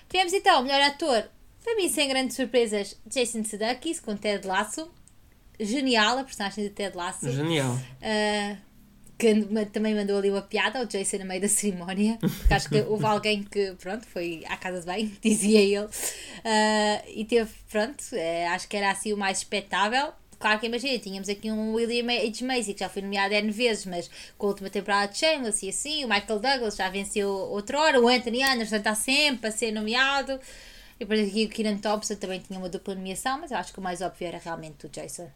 [0.09, 1.25] Tivemos então, melhor ator,
[1.67, 4.89] para mim sem grandes surpresas, Jason Sudeikis com Ted Lasso.
[5.59, 7.29] Genial a personagem de Ted Lasso.
[7.29, 7.73] Genial.
[7.73, 8.57] Uh,
[9.17, 9.33] que
[9.73, 13.05] também mandou ali uma piada ao Jason no meio da cerimónia, porque acho que houve
[13.05, 18.47] alguém que, pronto, foi à casa de bem, dizia ele, uh, e teve, pronto, eh,
[18.47, 20.13] acho que era assim o mais expectável.
[20.39, 22.45] Claro que imagina, tínhamos aqui um William H.
[22.45, 25.69] Macy que já foi nomeado N vezes, mas com a última temporada de Shameless e
[25.69, 30.39] assim, o Michael Douglas já venceu outrora, o Anthony Anderson está sempre a ser nomeado.
[30.99, 33.79] E depois aqui o Kieran Thompson também tinha uma dupla nomeação, mas eu acho que
[33.79, 35.29] o mais óbvio era realmente o Jason.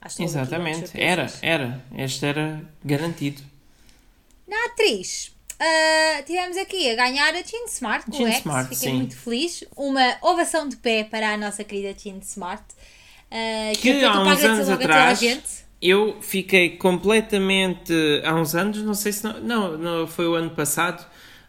[0.00, 1.84] Acho que Exatamente, era, era.
[1.96, 3.42] Este era garantido.
[4.46, 8.38] Na atriz, ah, tivemos aqui a ganhar a Jean Smart Jean o X.
[8.38, 8.96] Smart, Fiquei sim.
[8.96, 9.64] muito feliz.
[9.76, 12.62] Uma ovação de pé para a nossa querida Jean Smart.
[13.30, 17.92] ah, Que aproveitou há uns anos atrás eu fiquei completamente.
[18.24, 19.24] Há uns anos, não sei se.
[19.24, 21.06] Não, não, não, foi o ano passado,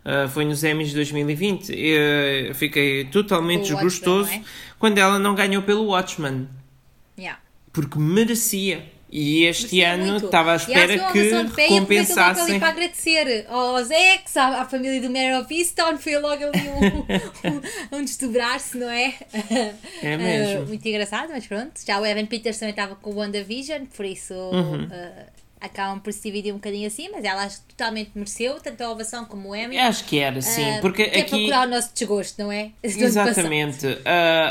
[0.08, 1.70] ah, foi nos Emmys de 2020.
[1.76, 4.42] Eu fiquei totalmente o Watchmen, desgostoso é?
[4.80, 6.48] quando ela não ganhou pelo Watchman,
[7.18, 7.40] Yeah.
[7.74, 8.86] porque merecia.
[9.10, 10.26] E este Merecia ano muito.
[10.26, 12.44] estava à espera que e logo recompensassem.
[12.44, 15.98] ali para agradecer aos ex, à, à família do Mary of Easton.
[15.98, 19.14] Foi logo ali um, um, um desdobrar-se, não é?
[20.04, 20.66] É Ah, mesmo.
[20.68, 21.72] muito engraçado, mas pronto.
[21.88, 24.90] Já o Evan Peters também estava com o WandaVision, por isso Uhum.
[24.92, 25.26] ah,
[25.60, 28.92] acabam por se dividir um bocadinho assim, mas ela acho que totalmente mereceu, tanto a
[28.92, 29.78] ovação como o Emmy.
[29.78, 30.70] Acho que era, sim.
[30.70, 31.30] Ah, porque que é aqui.
[31.30, 32.72] para curar o nosso desgosto, não é?
[32.84, 33.86] Exatamente.
[33.88, 34.00] Uh,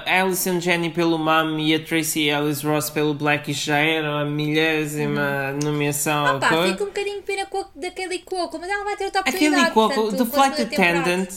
[0.06, 4.24] a Alison Jenny pelo Mum e a Tracy Ellis Ross pelo Blackish já eram a
[4.24, 6.26] milésima nomeação.
[6.26, 9.20] ao Opa, fico um bocadinho pena com a- daquele Cuoco, mas ela vai ter outra
[9.20, 9.70] oportunidade.
[9.72, 10.62] Cuoco, portanto, The com a Flight.
[10.62, 11.28] Attendant,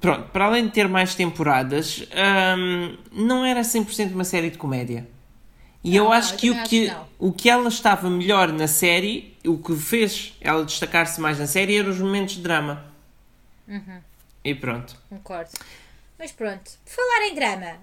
[0.00, 2.04] pronto, para além de ter mais temporadas,
[2.58, 5.06] um, não era 100% uma série de comédia.
[5.82, 7.68] E Não, eu não, acho eu que, também o que acho que o que ela
[7.68, 12.36] estava melhor na série, o que fez ela destacar-se mais na série, eram os momentos
[12.36, 12.84] de drama.
[14.44, 14.96] E pronto.
[15.08, 15.50] Concordo.
[16.18, 17.76] Mas pronto, por falar em drama,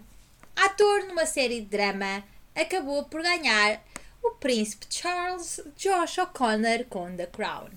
[0.55, 2.23] ator numa série de drama
[2.55, 3.81] acabou por ganhar
[4.23, 7.69] o príncipe Charles Josh O'Connor com The Crown.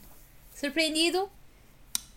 [0.55, 1.31] Surpreendido?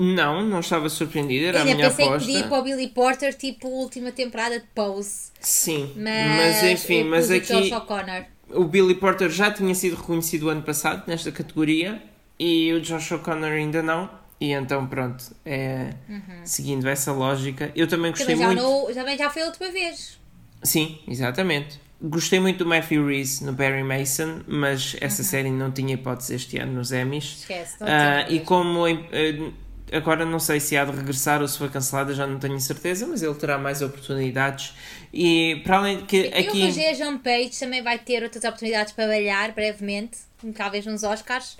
[0.03, 2.25] Não, não estava surpreendido, era Eu a minha pensei aposta.
[2.25, 5.31] que podia ir para o Billy Porter, tipo última temporada de Pose.
[5.39, 7.71] Sim, Mas, mas, enfim, eu mas aqui
[8.49, 12.01] o Billy Porter já tinha sido reconhecido o ano passado nesta categoria
[12.39, 14.09] e o Josh O'Connor ainda não.
[14.39, 15.93] E então pronto, é,
[16.43, 18.87] seguindo essa lógica, eu também gostei Também já, muito.
[18.87, 20.19] não, também já foi a última vez.
[20.63, 21.79] Sim, exatamente.
[22.01, 26.57] Gostei muito do Matthew Reese no Barry Mason, mas essa série não tinha hipótese este
[26.57, 27.41] ano nos Emmys.
[27.41, 27.75] Esquece.
[27.79, 29.51] Não tinha e como eh,
[29.91, 33.05] agora não sei se há de regressar ou se foi cancelada, já não tenho certeza,
[33.07, 34.73] mas ele terá mais oportunidades.
[35.13, 36.65] E para além de que E o aqui.
[36.65, 40.17] Roger John Page também vai ter outras oportunidades para brilhar brevemente,
[40.55, 41.57] talvez nos Oscars.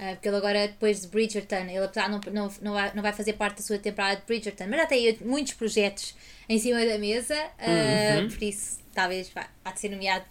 [0.00, 3.02] ah, porque ele agora, depois de Bridgerton, ele apesar de não, não, não, vai, não
[3.02, 6.14] vai fazer parte da sua temporada de Bridgerton, mas já tem muitos projetos
[6.48, 8.28] em cima da mesa, ah, Uhum.
[8.28, 10.24] por isso talvez vá, vá ser nomeado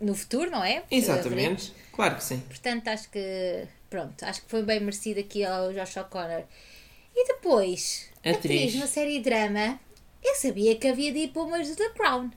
[0.00, 0.82] no futuro, não é?
[0.90, 2.40] Exatamente, claro que sim.
[2.48, 6.44] Portanto, acho que pronto, acho que foi bem merecido aqui ao Josh O'Connor.
[7.14, 8.36] E depois, Atriz.
[8.36, 9.80] atriz na série drama,
[10.22, 12.30] eu sabia que havia de ir para umas do The Crown.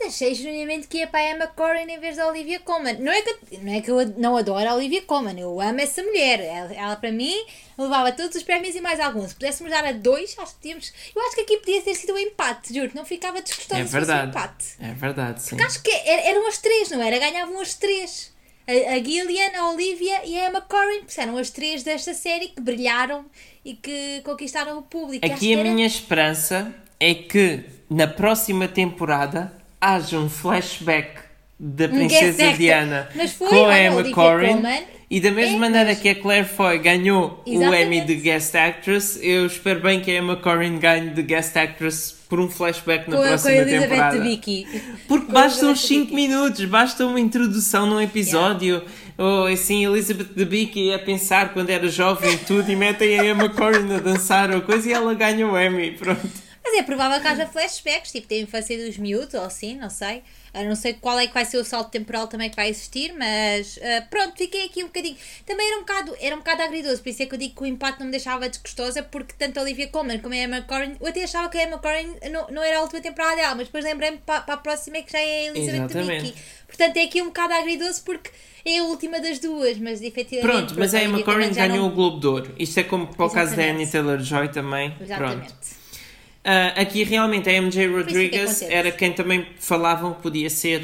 [0.00, 2.94] Mas achei genuinamente que ia para a Emma Corrin em vez da Olivia Colman.
[2.94, 5.80] Não é que, eu- não é que eu não adoro a Olivia Colman, eu amo
[5.80, 6.40] essa mulher.
[6.40, 7.34] Ela, ela, para mim
[7.76, 9.28] levava todos os prémios e mais alguns.
[9.28, 10.92] Se pudéssemos dar a dois, acho que tínhamos.
[11.14, 13.90] Eu acho que aqui podia ter sido um empate, juro, não ficava desgostoso É se
[13.92, 14.30] fosse um verdade.
[14.30, 14.64] empate.
[14.80, 15.50] É verdade, sim.
[15.50, 17.18] Porque acho que er- eram as três, não era?
[17.18, 18.31] Ganhavam as três.
[18.66, 21.00] A, a Gillian, a Olivia e a Emma Corrin.
[21.04, 23.24] Porque eram as três desta série que brilharam
[23.64, 25.24] e que conquistaram o público.
[25.26, 31.20] Aqui que a era- minha esperança é que na próxima temporada haja um flashback
[31.58, 32.52] da Princesa.
[32.54, 34.62] Diana com a Emma Corrin.
[35.10, 37.82] E da mesma É, maneira mas- que a Claire Foy ganhou o Exatamente.
[37.84, 42.14] Emmy de Guest Actress, eu espero bem que a Emma Corrin ganhe de Guest Actress
[42.32, 44.18] por um flashback na com, a- com a próxima Elizabeth temporada.
[44.18, 44.66] Debicki.
[45.06, 46.14] Porque Com a basta uns Elizabeth 5 Debicki.
[46.14, 48.82] minutos, basta uma introdução num episódio.
[49.18, 53.50] Ou assim, Elizabeth Debicki a pensar quando era jovem e tudo, e metem a Emma
[53.50, 55.90] Corrin a dançar ou coisa e ela ganha o Emmy.
[55.90, 56.41] Pronto.
[56.64, 60.22] Mas é provável que haja flashbacks, tipo, da infância dos miúdos ou assim, não sei.
[60.54, 63.14] Eu não sei qual é que vai ser o salto temporal também que vai existir,
[63.14, 65.16] mas ah, pronto, fiquei aqui um bocadinho.
[65.46, 67.62] Também era um bocado, era um bocado agridoso, por isso é que eu digo que
[67.62, 70.94] o empate não me deixava desgostosa, porque tanto a Olivia Colman como a Emma Corrin,
[71.00, 73.66] eu até achava que a Emma Corrin não, não era a última temporada dela, mas
[73.66, 75.88] depois lembrei-me para, para a próxima é que já é a Elizabeth.
[75.88, 76.34] Debicki.
[76.66, 78.30] Portanto, é aqui um bocado agridoso porque
[78.64, 80.66] é a última das duas, mas efetivamente.
[80.66, 82.54] Pronto, mas a Emma Corrin ganhou não- o Globo de Ouro.
[82.58, 83.92] Isto é como para o caso da Annie Exatamente.
[83.92, 84.94] Taylor-Joy também.
[85.00, 85.46] Exatamente.
[85.48, 85.81] Pronto.
[86.44, 88.72] Ah, aqui realmente a MJ fiquei Rodrigues contente.
[88.74, 90.82] era quem também falavam que podia ser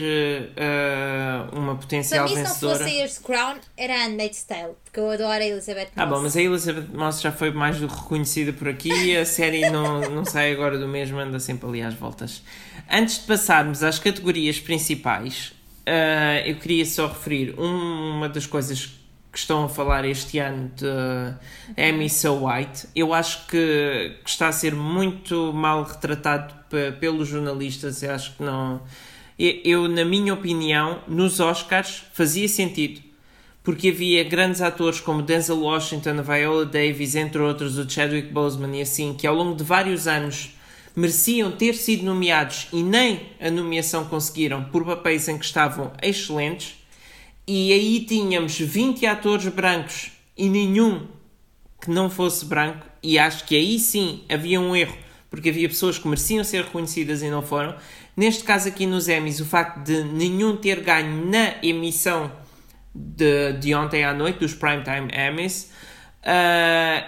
[0.57, 2.79] ah, uma Para potencial mim, se não vencedora.
[2.79, 6.23] fosse este Crown, era a Handmaid's Tale, porque eu adoro a Elizabeth Ah, bom, Moss.
[6.23, 10.01] mas a Elizabeth Moss já foi mais do que reconhecida por aqui a série não,
[10.11, 12.43] não sai agora do mesmo, anda sempre ali às voltas.
[12.91, 15.53] Antes de passarmos às categorias principais,
[15.87, 18.91] ah, eu queria só referir um- uma das coisas
[19.33, 22.89] que estão a falar este ano de Amy So White.
[22.95, 28.03] Eu acho que, que está a ser muito mal retratado pe- pelos jornalistas.
[28.03, 28.81] Eu acho que não.
[29.39, 33.01] Eu, na minha opinião, nos Oscars fazia sentido
[33.63, 38.81] porque havia grandes atores como Denzel Washington, Viola Davis, entre outros, o Chadwick Boseman e
[38.81, 40.57] assim, que ao longo de vários anos
[40.97, 46.78] mereciam ter sido nomeados e nem a nomeação conseguiram por papéis em que estavam excelentes.
[47.51, 51.09] E aí tínhamos 20 atores brancos e nenhum
[51.81, 54.95] que não fosse branco, e acho que aí sim havia um erro,
[55.31, 57.75] porque havia pessoas que mereciam ser reconhecidas e não foram.
[58.15, 62.31] Neste caso aqui nos Emmys, o facto de nenhum ter ganho na emissão
[62.95, 65.71] de, de ontem à noite, dos Primetime Emmys,
[66.23, 67.03] ah,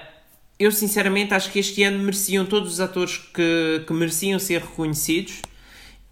[0.58, 5.42] eu sinceramente acho que este ano mereciam todos os atores que, que mereciam ser reconhecidos.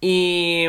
[0.03, 0.69] E,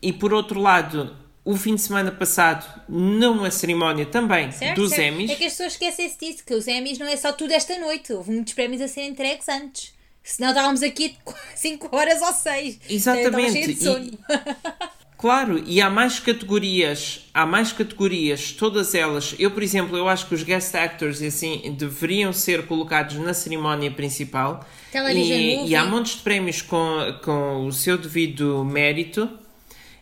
[0.00, 5.02] e por outro lado, o fim de semana passado, numa cerimónia também Certo, dos certo.
[5.14, 7.78] Emmys, É que as pessoas esquecem-se disso, que os Emmys não é só tudo esta
[7.78, 8.12] noite.
[8.12, 9.92] Houve muitos prémios a serem entregues antes.
[10.22, 11.16] Senão estávamos aqui
[11.54, 12.80] 5 horas ou 6.
[12.88, 13.74] Exatamente.
[13.74, 14.10] de sono.
[15.16, 19.34] Claro, e há mais categorias, há mais categorias, todas elas.
[19.38, 23.32] Eu, por exemplo, eu acho que os guest actors e assim deveriam ser colocados na
[23.32, 24.68] cerimónia principal.
[24.92, 25.70] Television e, movie.
[25.70, 29.30] e há montes de prémios com, com o seu devido mérito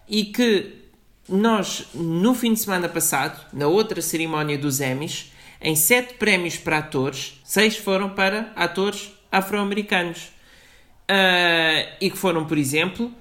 [0.09, 0.82] e que
[1.33, 6.79] nós, no fim de semana passado, na outra cerimónia dos Emmys, em sete prémios para
[6.79, 10.31] atores, seis foram para atores afro-americanos.
[11.09, 13.13] Ah, e que foram, por exemplo,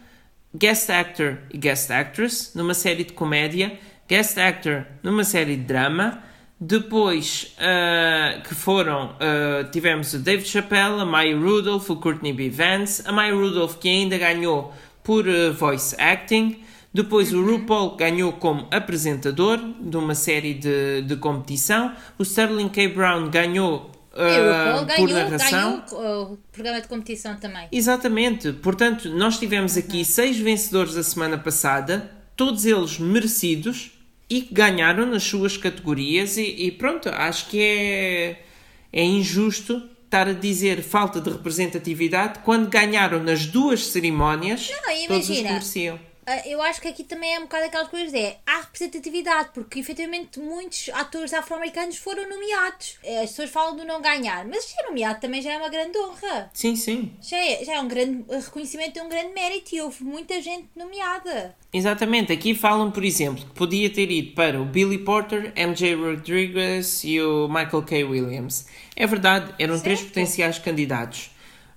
[0.55, 6.23] Guest Actor e Guest Actress numa série de comédia, Guest Actor numa série de drama,
[6.63, 12.51] Depois, uh, que foram, uh, tivemos o David Chappelle, a Maya Rudolph, o Courtney B.
[12.51, 14.71] Vance, a Maya Rudolph que ainda ganhou
[15.03, 21.15] por uh, voice acting, depois o RuPaul ganhou como apresentador de uma série de, de
[21.15, 22.87] competição, o Sterling K.
[22.89, 25.83] Brown ganhou Uh, por ganhou, narração.
[25.89, 27.69] Ganhou o programa de competição também.
[27.71, 28.51] Exatamente.
[28.51, 30.03] Portanto, nós tivemos aqui uhum.
[30.03, 33.91] seis vencedores a semana passada, todos eles merecidos
[34.29, 36.35] e que ganharam nas suas categorias.
[36.35, 38.43] E, e, pronto, acho que é,
[38.91, 45.07] é injusto estar a dizer falta de representatividade quando ganharam nas duas cerimónias Não, imagina,
[45.07, 46.10] todos os mereciam ah,
[46.45, 50.39] eu acho que aqui também é um bocado aquelas coisas é há representatividade, porque efetivamente
[50.39, 52.97] muitos atores afro-americanos foram nomeados.
[53.03, 55.97] Eh, as pessoas falam do não ganhar, mas ser nomeado também já é uma grande
[55.97, 56.49] honra.
[56.53, 57.11] Sim, sim.
[57.21, 60.67] Já é, já é um grande reconhecimento de um grande mérito e houve muita gente
[60.75, 61.55] nomeada.
[61.73, 67.03] Exatamente, aqui falam, por exemplo, que podia ter ido para o Billy Porter, MJ Rodriguez
[67.03, 68.03] e o Michael K.
[68.03, 68.67] Williams.
[68.95, 69.83] É verdade, eram certo.
[69.83, 71.31] três potenciais candidatos.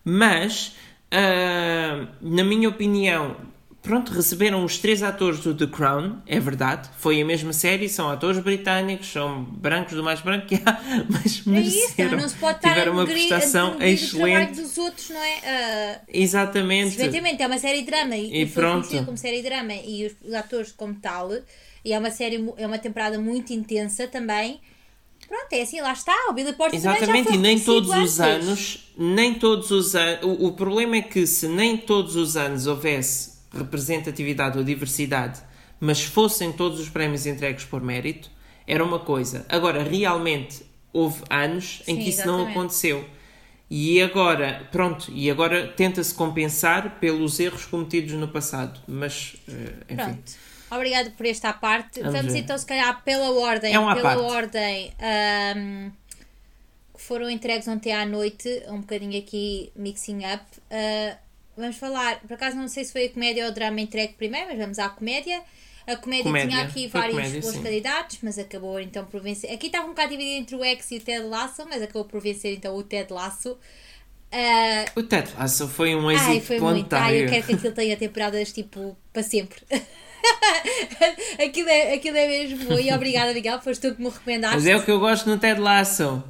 [0.04, 0.76] Mas,
[1.12, 3.36] uh, na minha opinião,
[3.84, 8.08] Pronto, receberam os três atores do The Crown, é verdade, foi a mesma série, são
[8.08, 11.98] atores britânicos, são brancos do mais branco que há, mas mereceram.
[11.98, 14.58] É isso, não se pode estar tiveram uma prestação excelente.
[14.58, 15.36] dos outros, não é?
[15.36, 16.94] Uh, Exatamente.
[16.94, 19.04] Efetivamente, é uma série de drama e, e foi pronto.
[19.04, 21.30] como série de drama e os, os atores como tal,
[21.84, 24.62] e é uma série, é uma temporada muito intensa também.
[25.28, 28.12] Pronto, é assim, lá está, o Billy Porter Exatamente, e nem todos antes.
[28.12, 32.34] os anos, nem todos os anos, o, o problema é que se nem todos os
[32.34, 35.40] anos houvesse representatividade ou diversidade,
[35.80, 38.30] mas fossem todos os prémios entregues por mérito,
[38.66, 39.44] era uma coisa.
[39.48, 42.44] Agora, realmente, houve anos em Sim, que isso exatamente.
[42.44, 43.04] não aconteceu.
[43.68, 48.80] E agora, pronto, e agora tenta-se compensar pelos erros cometidos no passado.
[48.86, 49.96] Mas, eh, enfim.
[49.96, 50.32] Pronto.
[50.70, 52.00] Obrigado por esta parte.
[52.00, 53.74] Vamos, Vamos então, se calhar, pela ordem.
[53.74, 54.32] É uma pela parte.
[54.32, 54.92] ordem.
[55.56, 55.90] Um,
[56.94, 60.44] que foram entregues ontem à noite, um bocadinho aqui mixing up.
[60.70, 61.23] Uh,
[61.56, 64.48] Vamos falar, por acaso não sei se foi a comédia ou o drama entregue primeiro,
[64.48, 65.42] mas vamos à comédia.
[65.86, 66.48] A comédia, comédia.
[66.48, 67.62] tinha aqui foi vários comédia, bons sim.
[67.62, 69.52] candidatos, mas acabou então por vencer.
[69.52, 72.20] Aqui estava um bocado dividido entre o X e o Ted Lasso, mas acabou por
[72.20, 73.52] vencer então o Ted Lasso.
[73.52, 74.98] Uh...
[74.98, 76.92] O Ted Lasso foi um êxito Ai, foi muito.
[76.94, 79.60] Ai, eu quero que aquilo tenha temporadas tipo para sempre.
[81.44, 82.78] aquilo, é, aquilo é mesmo bom.
[82.78, 84.56] E obrigada, Miguel, foste tu que me recomendaste.
[84.56, 86.24] Mas é o que eu gosto no Ted Lasso.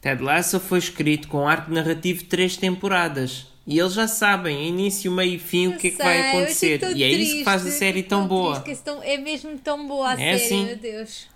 [0.00, 3.51] Ted Lasso foi escrito com arco narrativo de três temporadas.
[3.66, 6.80] E eles já sabem, início, meio e fim, o que é que vai acontecer.
[6.96, 8.62] E é isso que faz a série tão boa.
[9.04, 10.66] é mesmo tão boa a é série, assim.
[10.66, 11.28] meu Deus.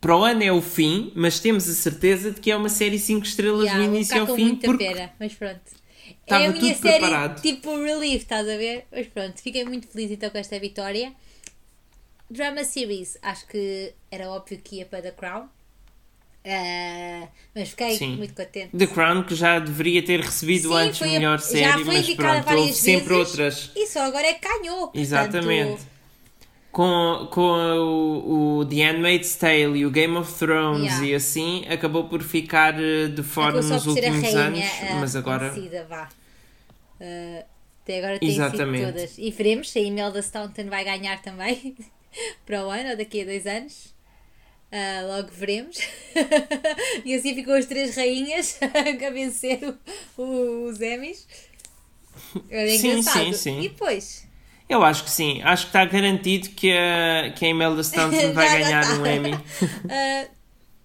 [0.00, 2.98] Para o ano é o fim, mas temos a certeza de que é uma série
[2.98, 4.44] 5 estrelas yeah, do início ao fim.
[4.44, 5.62] Muita porque pena, mas pronto.
[6.20, 7.42] Estava é a minha tudo série preparado.
[7.42, 8.86] tipo relief, estás a ver?
[8.92, 11.12] Mas pronto, fiquei muito feliz então com esta vitória.
[12.30, 15.48] Drama Series, acho que era óbvio que ia para The Crown.
[16.44, 18.16] Uh, mas fiquei Sim.
[18.16, 18.76] muito contente.
[18.76, 22.72] The Crown, que já deveria ter recebido Sim, antes melhor a, série, mas pronto, houve
[22.74, 23.70] sempre outras.
[23.74, 24.90] E só agora é que ganhou.
[24.94, 25.68] Exatamente.
[25.68, 25.94] Portanto...
[26.70, 31.06] Com, com o, o The Handmaid's Tale e o Game of Thrones yeah.
[31.06, 34.64] e assim, acabou por ficar eh, de fora nos últimos rainha, anos,
[34.98, 35.54] mas agora.
[35.88, 36.08] Vá.
[37.00, 37.44] Uh,
[37.80, 38.86] até agora tem Exatamente.
[38.86, 39.18] sido todas.
[39.18, 41.76] E veremos se a Imelda Staunton vai ganhar também
[42.44, 43.93] para o ano ou daqui a dois anos.
[44.74, 45.78] Uh, logo veremos.
[47.04, 51.28] e assim ficou as três rainhas a vencer o, o, os Emmys.
[52.50, 53.60] Era sim, sim, sim.
[53.60, 54.26] E depois?
[54.68, 55.40] Eu acho que sim.
[55.42, 59.34] Acho que está garantido que a, que a Imelda Staunton vai ganhar um Emmy.
[59.34, 60.34] Uh,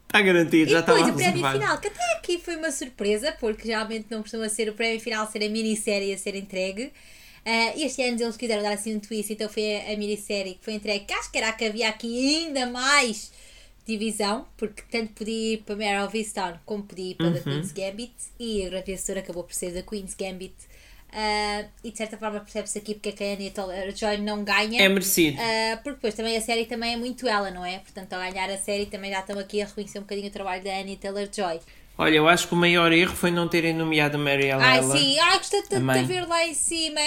[0.05, 3.67] Está garantido, já está lá o prémio final, que até aqui foi uma surpresa, porque
[3.67, 6.85] geralmente não costuma ser o prémio final ser a minissérie a ser entregue.
[7.45, 10.65] Uh, este ano eles quiseram dar assim um twist, então foi a, a minissérie que
[10.65, 13.31] foi entregue, que acho que era a que havia aqui ainda mais
[13.97, 17.33] divisão, porque tanto podia ir para of Easttown como podia ir para uhum.
[17.33, 20.55] The Queen's Gambit e a vencedora acabou por ser The Queen's Gambit.
[21.09, 24.79] Uh, e de certa forma percebe-se aqui porque é que a Anya Joy não ganha.
[24.79, 25.37] É merecido.
[25.37, 27.79] Uh, porque depois também a série também é muito ela, não é?
[27.79, 30.63] Portanto, ao ganhar a série também já estão aqui a reconhecer um bocadinho o trabalho
[30.63, 31.59] da Anya Taylor-Joy.
[32.01, 34.65] Olha, eu acho que o maior erro foi não terem nomeado a Mary Ellen.
[34.65, 36.97] Ai, sim, ai, gostei de ver lá em cima.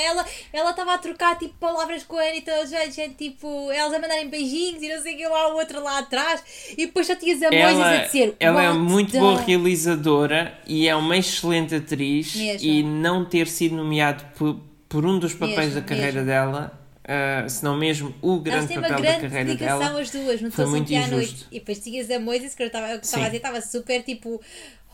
[0.52, 4.82] Ela estava a trocar tipo palavras com a Anitta, gente, tipo, elas a mandarem beijinhos
[4.82, 6.44] e não sei o que lá, o outro lá atrás.
[6.76, 8.36] E depois já tinhas a Moisés a dizer.
[8.38, 9.18] Ela é muito the...
[9.18, 12.36] boa realizadora e é uma excelente atriz.
[12.36, 12.68] Mesmo.
[12.68, 16.26] E não ter sido nomeado por, por um dos papéis mesmo, da carreira mesmo.
[16.26, 20.00] dela Uh, se não mesmo o grande papel grande da carreira dela.
[20.00, 21.14] as duas, não foi muito injusto.
[21.16, 21.46] noite.
[21.50, 24.40] E depois tinhas a Moises, que eu estava a dizer, estava super tipo,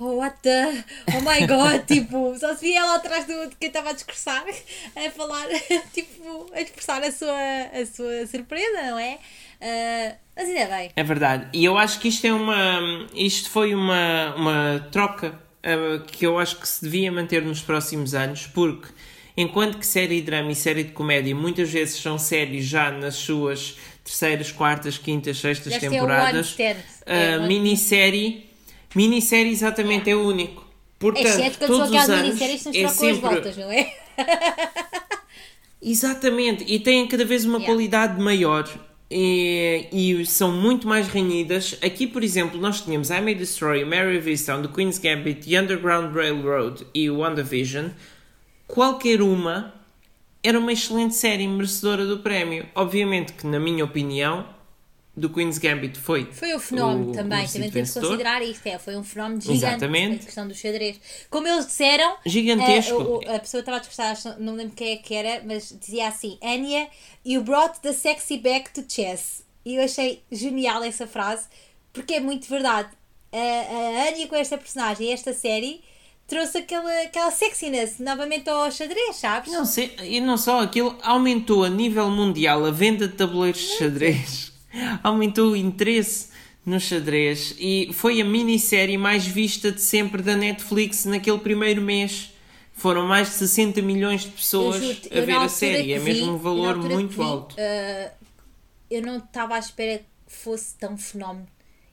[0.01, 3.69] oh what the, oh my god, tipo, só se via ela atrás do, de quem
[3.69, 4.43] estava a discursar,
[4.97, 5.47] a falar,
[5.93, 7.31] tipo, a expressar a sua,
[7.75, 9.19] a sua surpresa, não é?
[9.61, 10.91] Uh, mas ainda bem.
[10.97, 11.49] É verdade.
[11.53, 12.81] E eu acho que isto é uma.
[13.13, 18.15] Isto foi uma, uma troca uh, que eu acho que se devia manter nos próximos
[18.15, 18.89] anos, porque
[19.41, 23.15] enquanto que série de drama e série de comédia muitas vezes são séries já nas
[23.15, 26.77] suas terceiras, quartas, quintas, sextas Deve ter temporadas, one stand.
[27.07, 28.47] a É, minissérie,
[28.95, 30.67] minissérie exatamente é o único.
[30.99, 33.21] Portanto, Exceto quando são todos os aquelas minisséries que é trocam as sempre...
[33.31, 33.93] voltas, não é?
[35.81, 37.67] Exatamente, e têm cada vez uma Yeah.
[37.73, 38.69] qualidade maior
[39.09, 41.79] e, e são muito mais renhidas.
[41.83, 46.15] Aqui, por exemplo, nós tínhamos I May Destroy, Mary Easttown, The Queen's Gambit, The Underground
[46.15, 47.91] Railroad e WandaVision.
[48.69, 49.75] Qualquer uma
[50.43, 52.69] era uma excelente série merecedora do prémio.
[52.75, 54.47] Obviamente que, na minha opinião,
[55.21, 56.27] The Queen's Gambit foi.
[56.33, 58.65] Foi o fenómeno o- também, o também temos que considerar isto.
[58.67, 60.23] É, foi um fenómeno gigante Exatamente.
[60.23, 61.01] a questão do xadrez.
[61.29, 62.93] Como eles disseram, Gigantesco.
[62.93, 65.77] eh, o- o- a pessoa estava a acho- não lembro quem é que era, mas
[65.81, 66.87] dizia assim: Anya,
[67.27, 69.43] you brought the sexy back to chess.
[69.65, 71.49] E eu achei genial essa frase,
[71.93, 72.91] porque é muito verdade.
[73.33, 75.83] A, a Anya com esta personagem e esta série
[76.29, 79.51] trouxe aquela, aquela sexiness novamente ao xadrez, sabes?
[79.51, 83.79] Não sei, e não só, aquilo aumentou a nível mundial a venda de tabuleiros de
[83.79, 84.53] xadrez,
[85.03, 86.29] aumentou o interesse
[86.65, 92.31] no xadrez e foi a minissérie mais vista de sempre da Netflix naquele primeiro mês.
[92.75, 96.77] Foram mais de 60 milhões de pessoas a ver a série, é mesmo um valor
[96.77, 97.57] muito vi, alto.
[97.57, 98.11] uh,
[98.89, 101.49] eu não estava à espera que fosse tão fenómeno.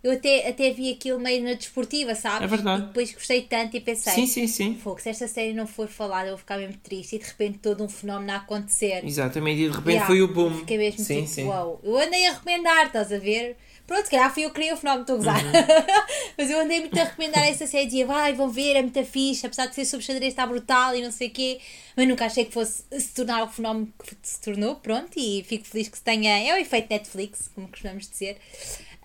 [0.05, 2.43] Eu até, até vi aquilo meio na desportiva, sabes?
[2.43, 2.83] É verdade.
[2.83, 4.75] E depois gostei tanto e pensei: Sim, sim, sim.
[4.75, 7.57] Fogo, se esta série não for falada, eu vou ficar mesmo triste e de repente
[7.57, 9.03] todo um fenómeno a acontecer.
[9.03, 10.59] Exatamente, e de repente Yeah, foi o boom.
[10.59, 11.45] Fiquei mesmo sim, tipo, sim.
[11.45, 11.81] uau.
[11.83, 13.57] Eu andei a recomendar, estás a ver?
[13.87, 15.43] Pronto, se calhar fui eu que criei o fenómeno, estou a gozar.
[15.43, 15.51] Uhum.
[16.37, 19.45] Mas eu andei muito a recomendar essa série, dizia, vai, vão ver, é muito fixe,
[19.45, 21.59] apesar de ser sobre xadrez, está brutal e não sei o quê.
[21.95, 25.65] Mas nunca achei que fosse se tornar o fenómeno que se tornou, pronto, e fico
[25.65, 26.37] feliz que se tenha.
[26.47, 28.37] É o efeito Netflix, como costumamos dizer.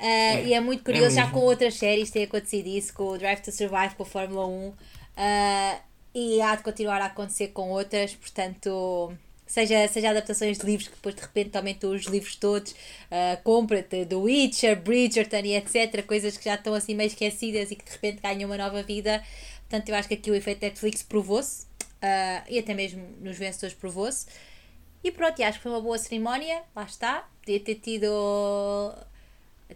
[0.01, 1.39] Ah, e é muito curioso, já mesmo.
[1.39, 4.73] com outras séries tem acontecido isso, com o Drive to Survive, com a Fórmula 1.
[5.17, 5.81] ah,
[6.15, 9.13] e há de continuar a acontecer com outras, portanto,
[9.47, 12.75] seja, seja adaptações de livros que depois de repente aumentam os livros todos,
[13.11, 16.05] ah, compra-te The Witcher, Bridgerton e etc.
[16.07, 19.23] Coisas que já estão assim meio esquecidas e que de repente ganham uma nova vida.
[19.69, 21.67] Portanto, eu acho que aqui o efeito Netflix provou-se
[22.03, 24.27] ah, e até mesmo nos vencedores provou-se.
[25.03, 27.29] E pronto, acho que foi uma boa cerimónia, lá está.
[27.41, 28.07] Podia ter tido.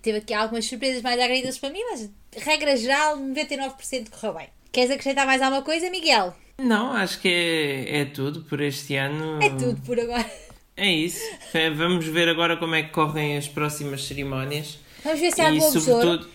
[0.02, 4.48] Teve aqui algumas surpresas mais agridas para mim, mas regra geral, 99% correu bem.
[4.72, 6.34] Queres acrescentar mais alguma coisa, Miguel?
[6.58, 9.42] Não, acho que é, é tudo por este ano.
[9.42, 10.30] É tudo por agora.
[10.76, 11.22] É isso.
[11.76, 14.78] Vamos ver agora como é que correm as próximas cerimónias.
[15.04, 16.28] Vamos ver se há e sobretudo.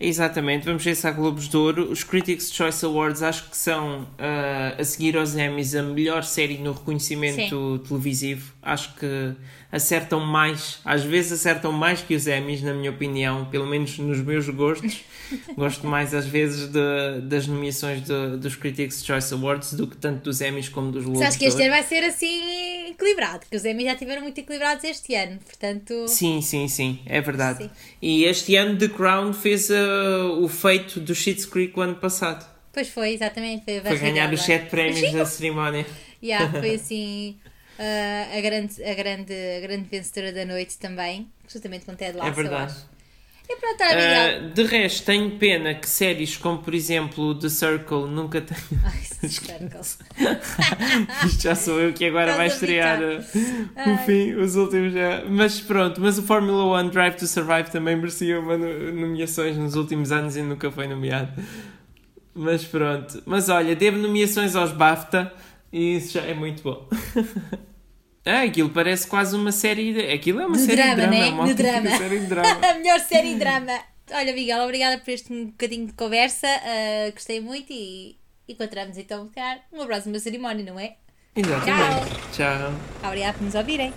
[0.00, 1.90] Exatamente, vamos ver se há Globos de Ouro.
[1.90, 6.58] Os Critics' Choice Awards acho que são, ah, a seguir aos Emmys, a melhor série
[6.58, 8.52] no reconhecimento televisivo.
[8.62, 9.32] Acho que
[9.72, 14.18] acertam mais, às vezes acertam mais que os Emmys, na minha opinião, pelo menos nos
[14.20, 15.00] meus gostos.
[15.58, 20.22] Gosto mais, às vezes, de- das nomeações de- dos Critics' Choice Awards do que tanto
[20.24, 23.54] dos Emmys como dos Globos Mas acho que este ano vai ser assim equilibrado, que
[23.56, 26.06] os Emmys já estiveram muito equilibrados este ano, portanto.
[26.08, 27.64] Sim, sim, sim, é verdade.
[27.64, 27.70] Sim.
[28.00, 29.87] E este ano The Crown fez ah,
[30.40, 32.46] o feito do Schitt's Creek o ano passado.
[32.72, 33.64] Pois foi, exatamente.
[33.64, 35.86] Foi, Foi ganhar os sete prémios da cerimónia.
[36.22, 37.36] Yeah, foi assim
[37.78, 42.28] ah, a, grande, a, grande, a grande vencedora da noite também, justamente com Ted Lasso,
[42.28, 42.74] É verdade.
[43.50, 44.50] E pronto, olha, Miguel.
[44.50, 48.82] Ah, de resto, tenho pena que séries como, por exemplo, The Circle nunca tenham.
[48.84, 49.98] Ai, Circles.
[51.26, 55.24] Isto já sou eu que agora vai estrear uh, o fim, os últimos já.
[55.28, 59.74] Mas pronto, mas o Formula One Drive to Survive também merecia uma no- nomeações nos
[59.76, 61.32] últimos anos e nunca foi nomeado.
[62.34, 63.22] Mas pronto.
[63.24, 65.32] Mas olha, devo nomeações aos BAFTA
[65.72, 66.86] e isso já é muito bom.
[68.28, 69.92] Ah, aquilo parece quase uma série.
[69.94, 70.12] De...
[70.12, 71.30] Aquilo é uma De série drama, de drama, né?
[71.30, 71.96] uma De drama.
[71.96, 72.48] série de drama.
[72.68, 73.72] a melhor série de drama.
[74.12, 76.46] Olha, Miguel, obrigada por este bocadinho de conversa.
[76.46, 80.96] ah, gostei muito e encontramos então, se calhar, numa próxima cerimónia, não é?
[81.36, 82.10] Exatamente.
[82.32, 82.74] Tchau.
[83.04, 83.92] Obrigada por nos ouvirem.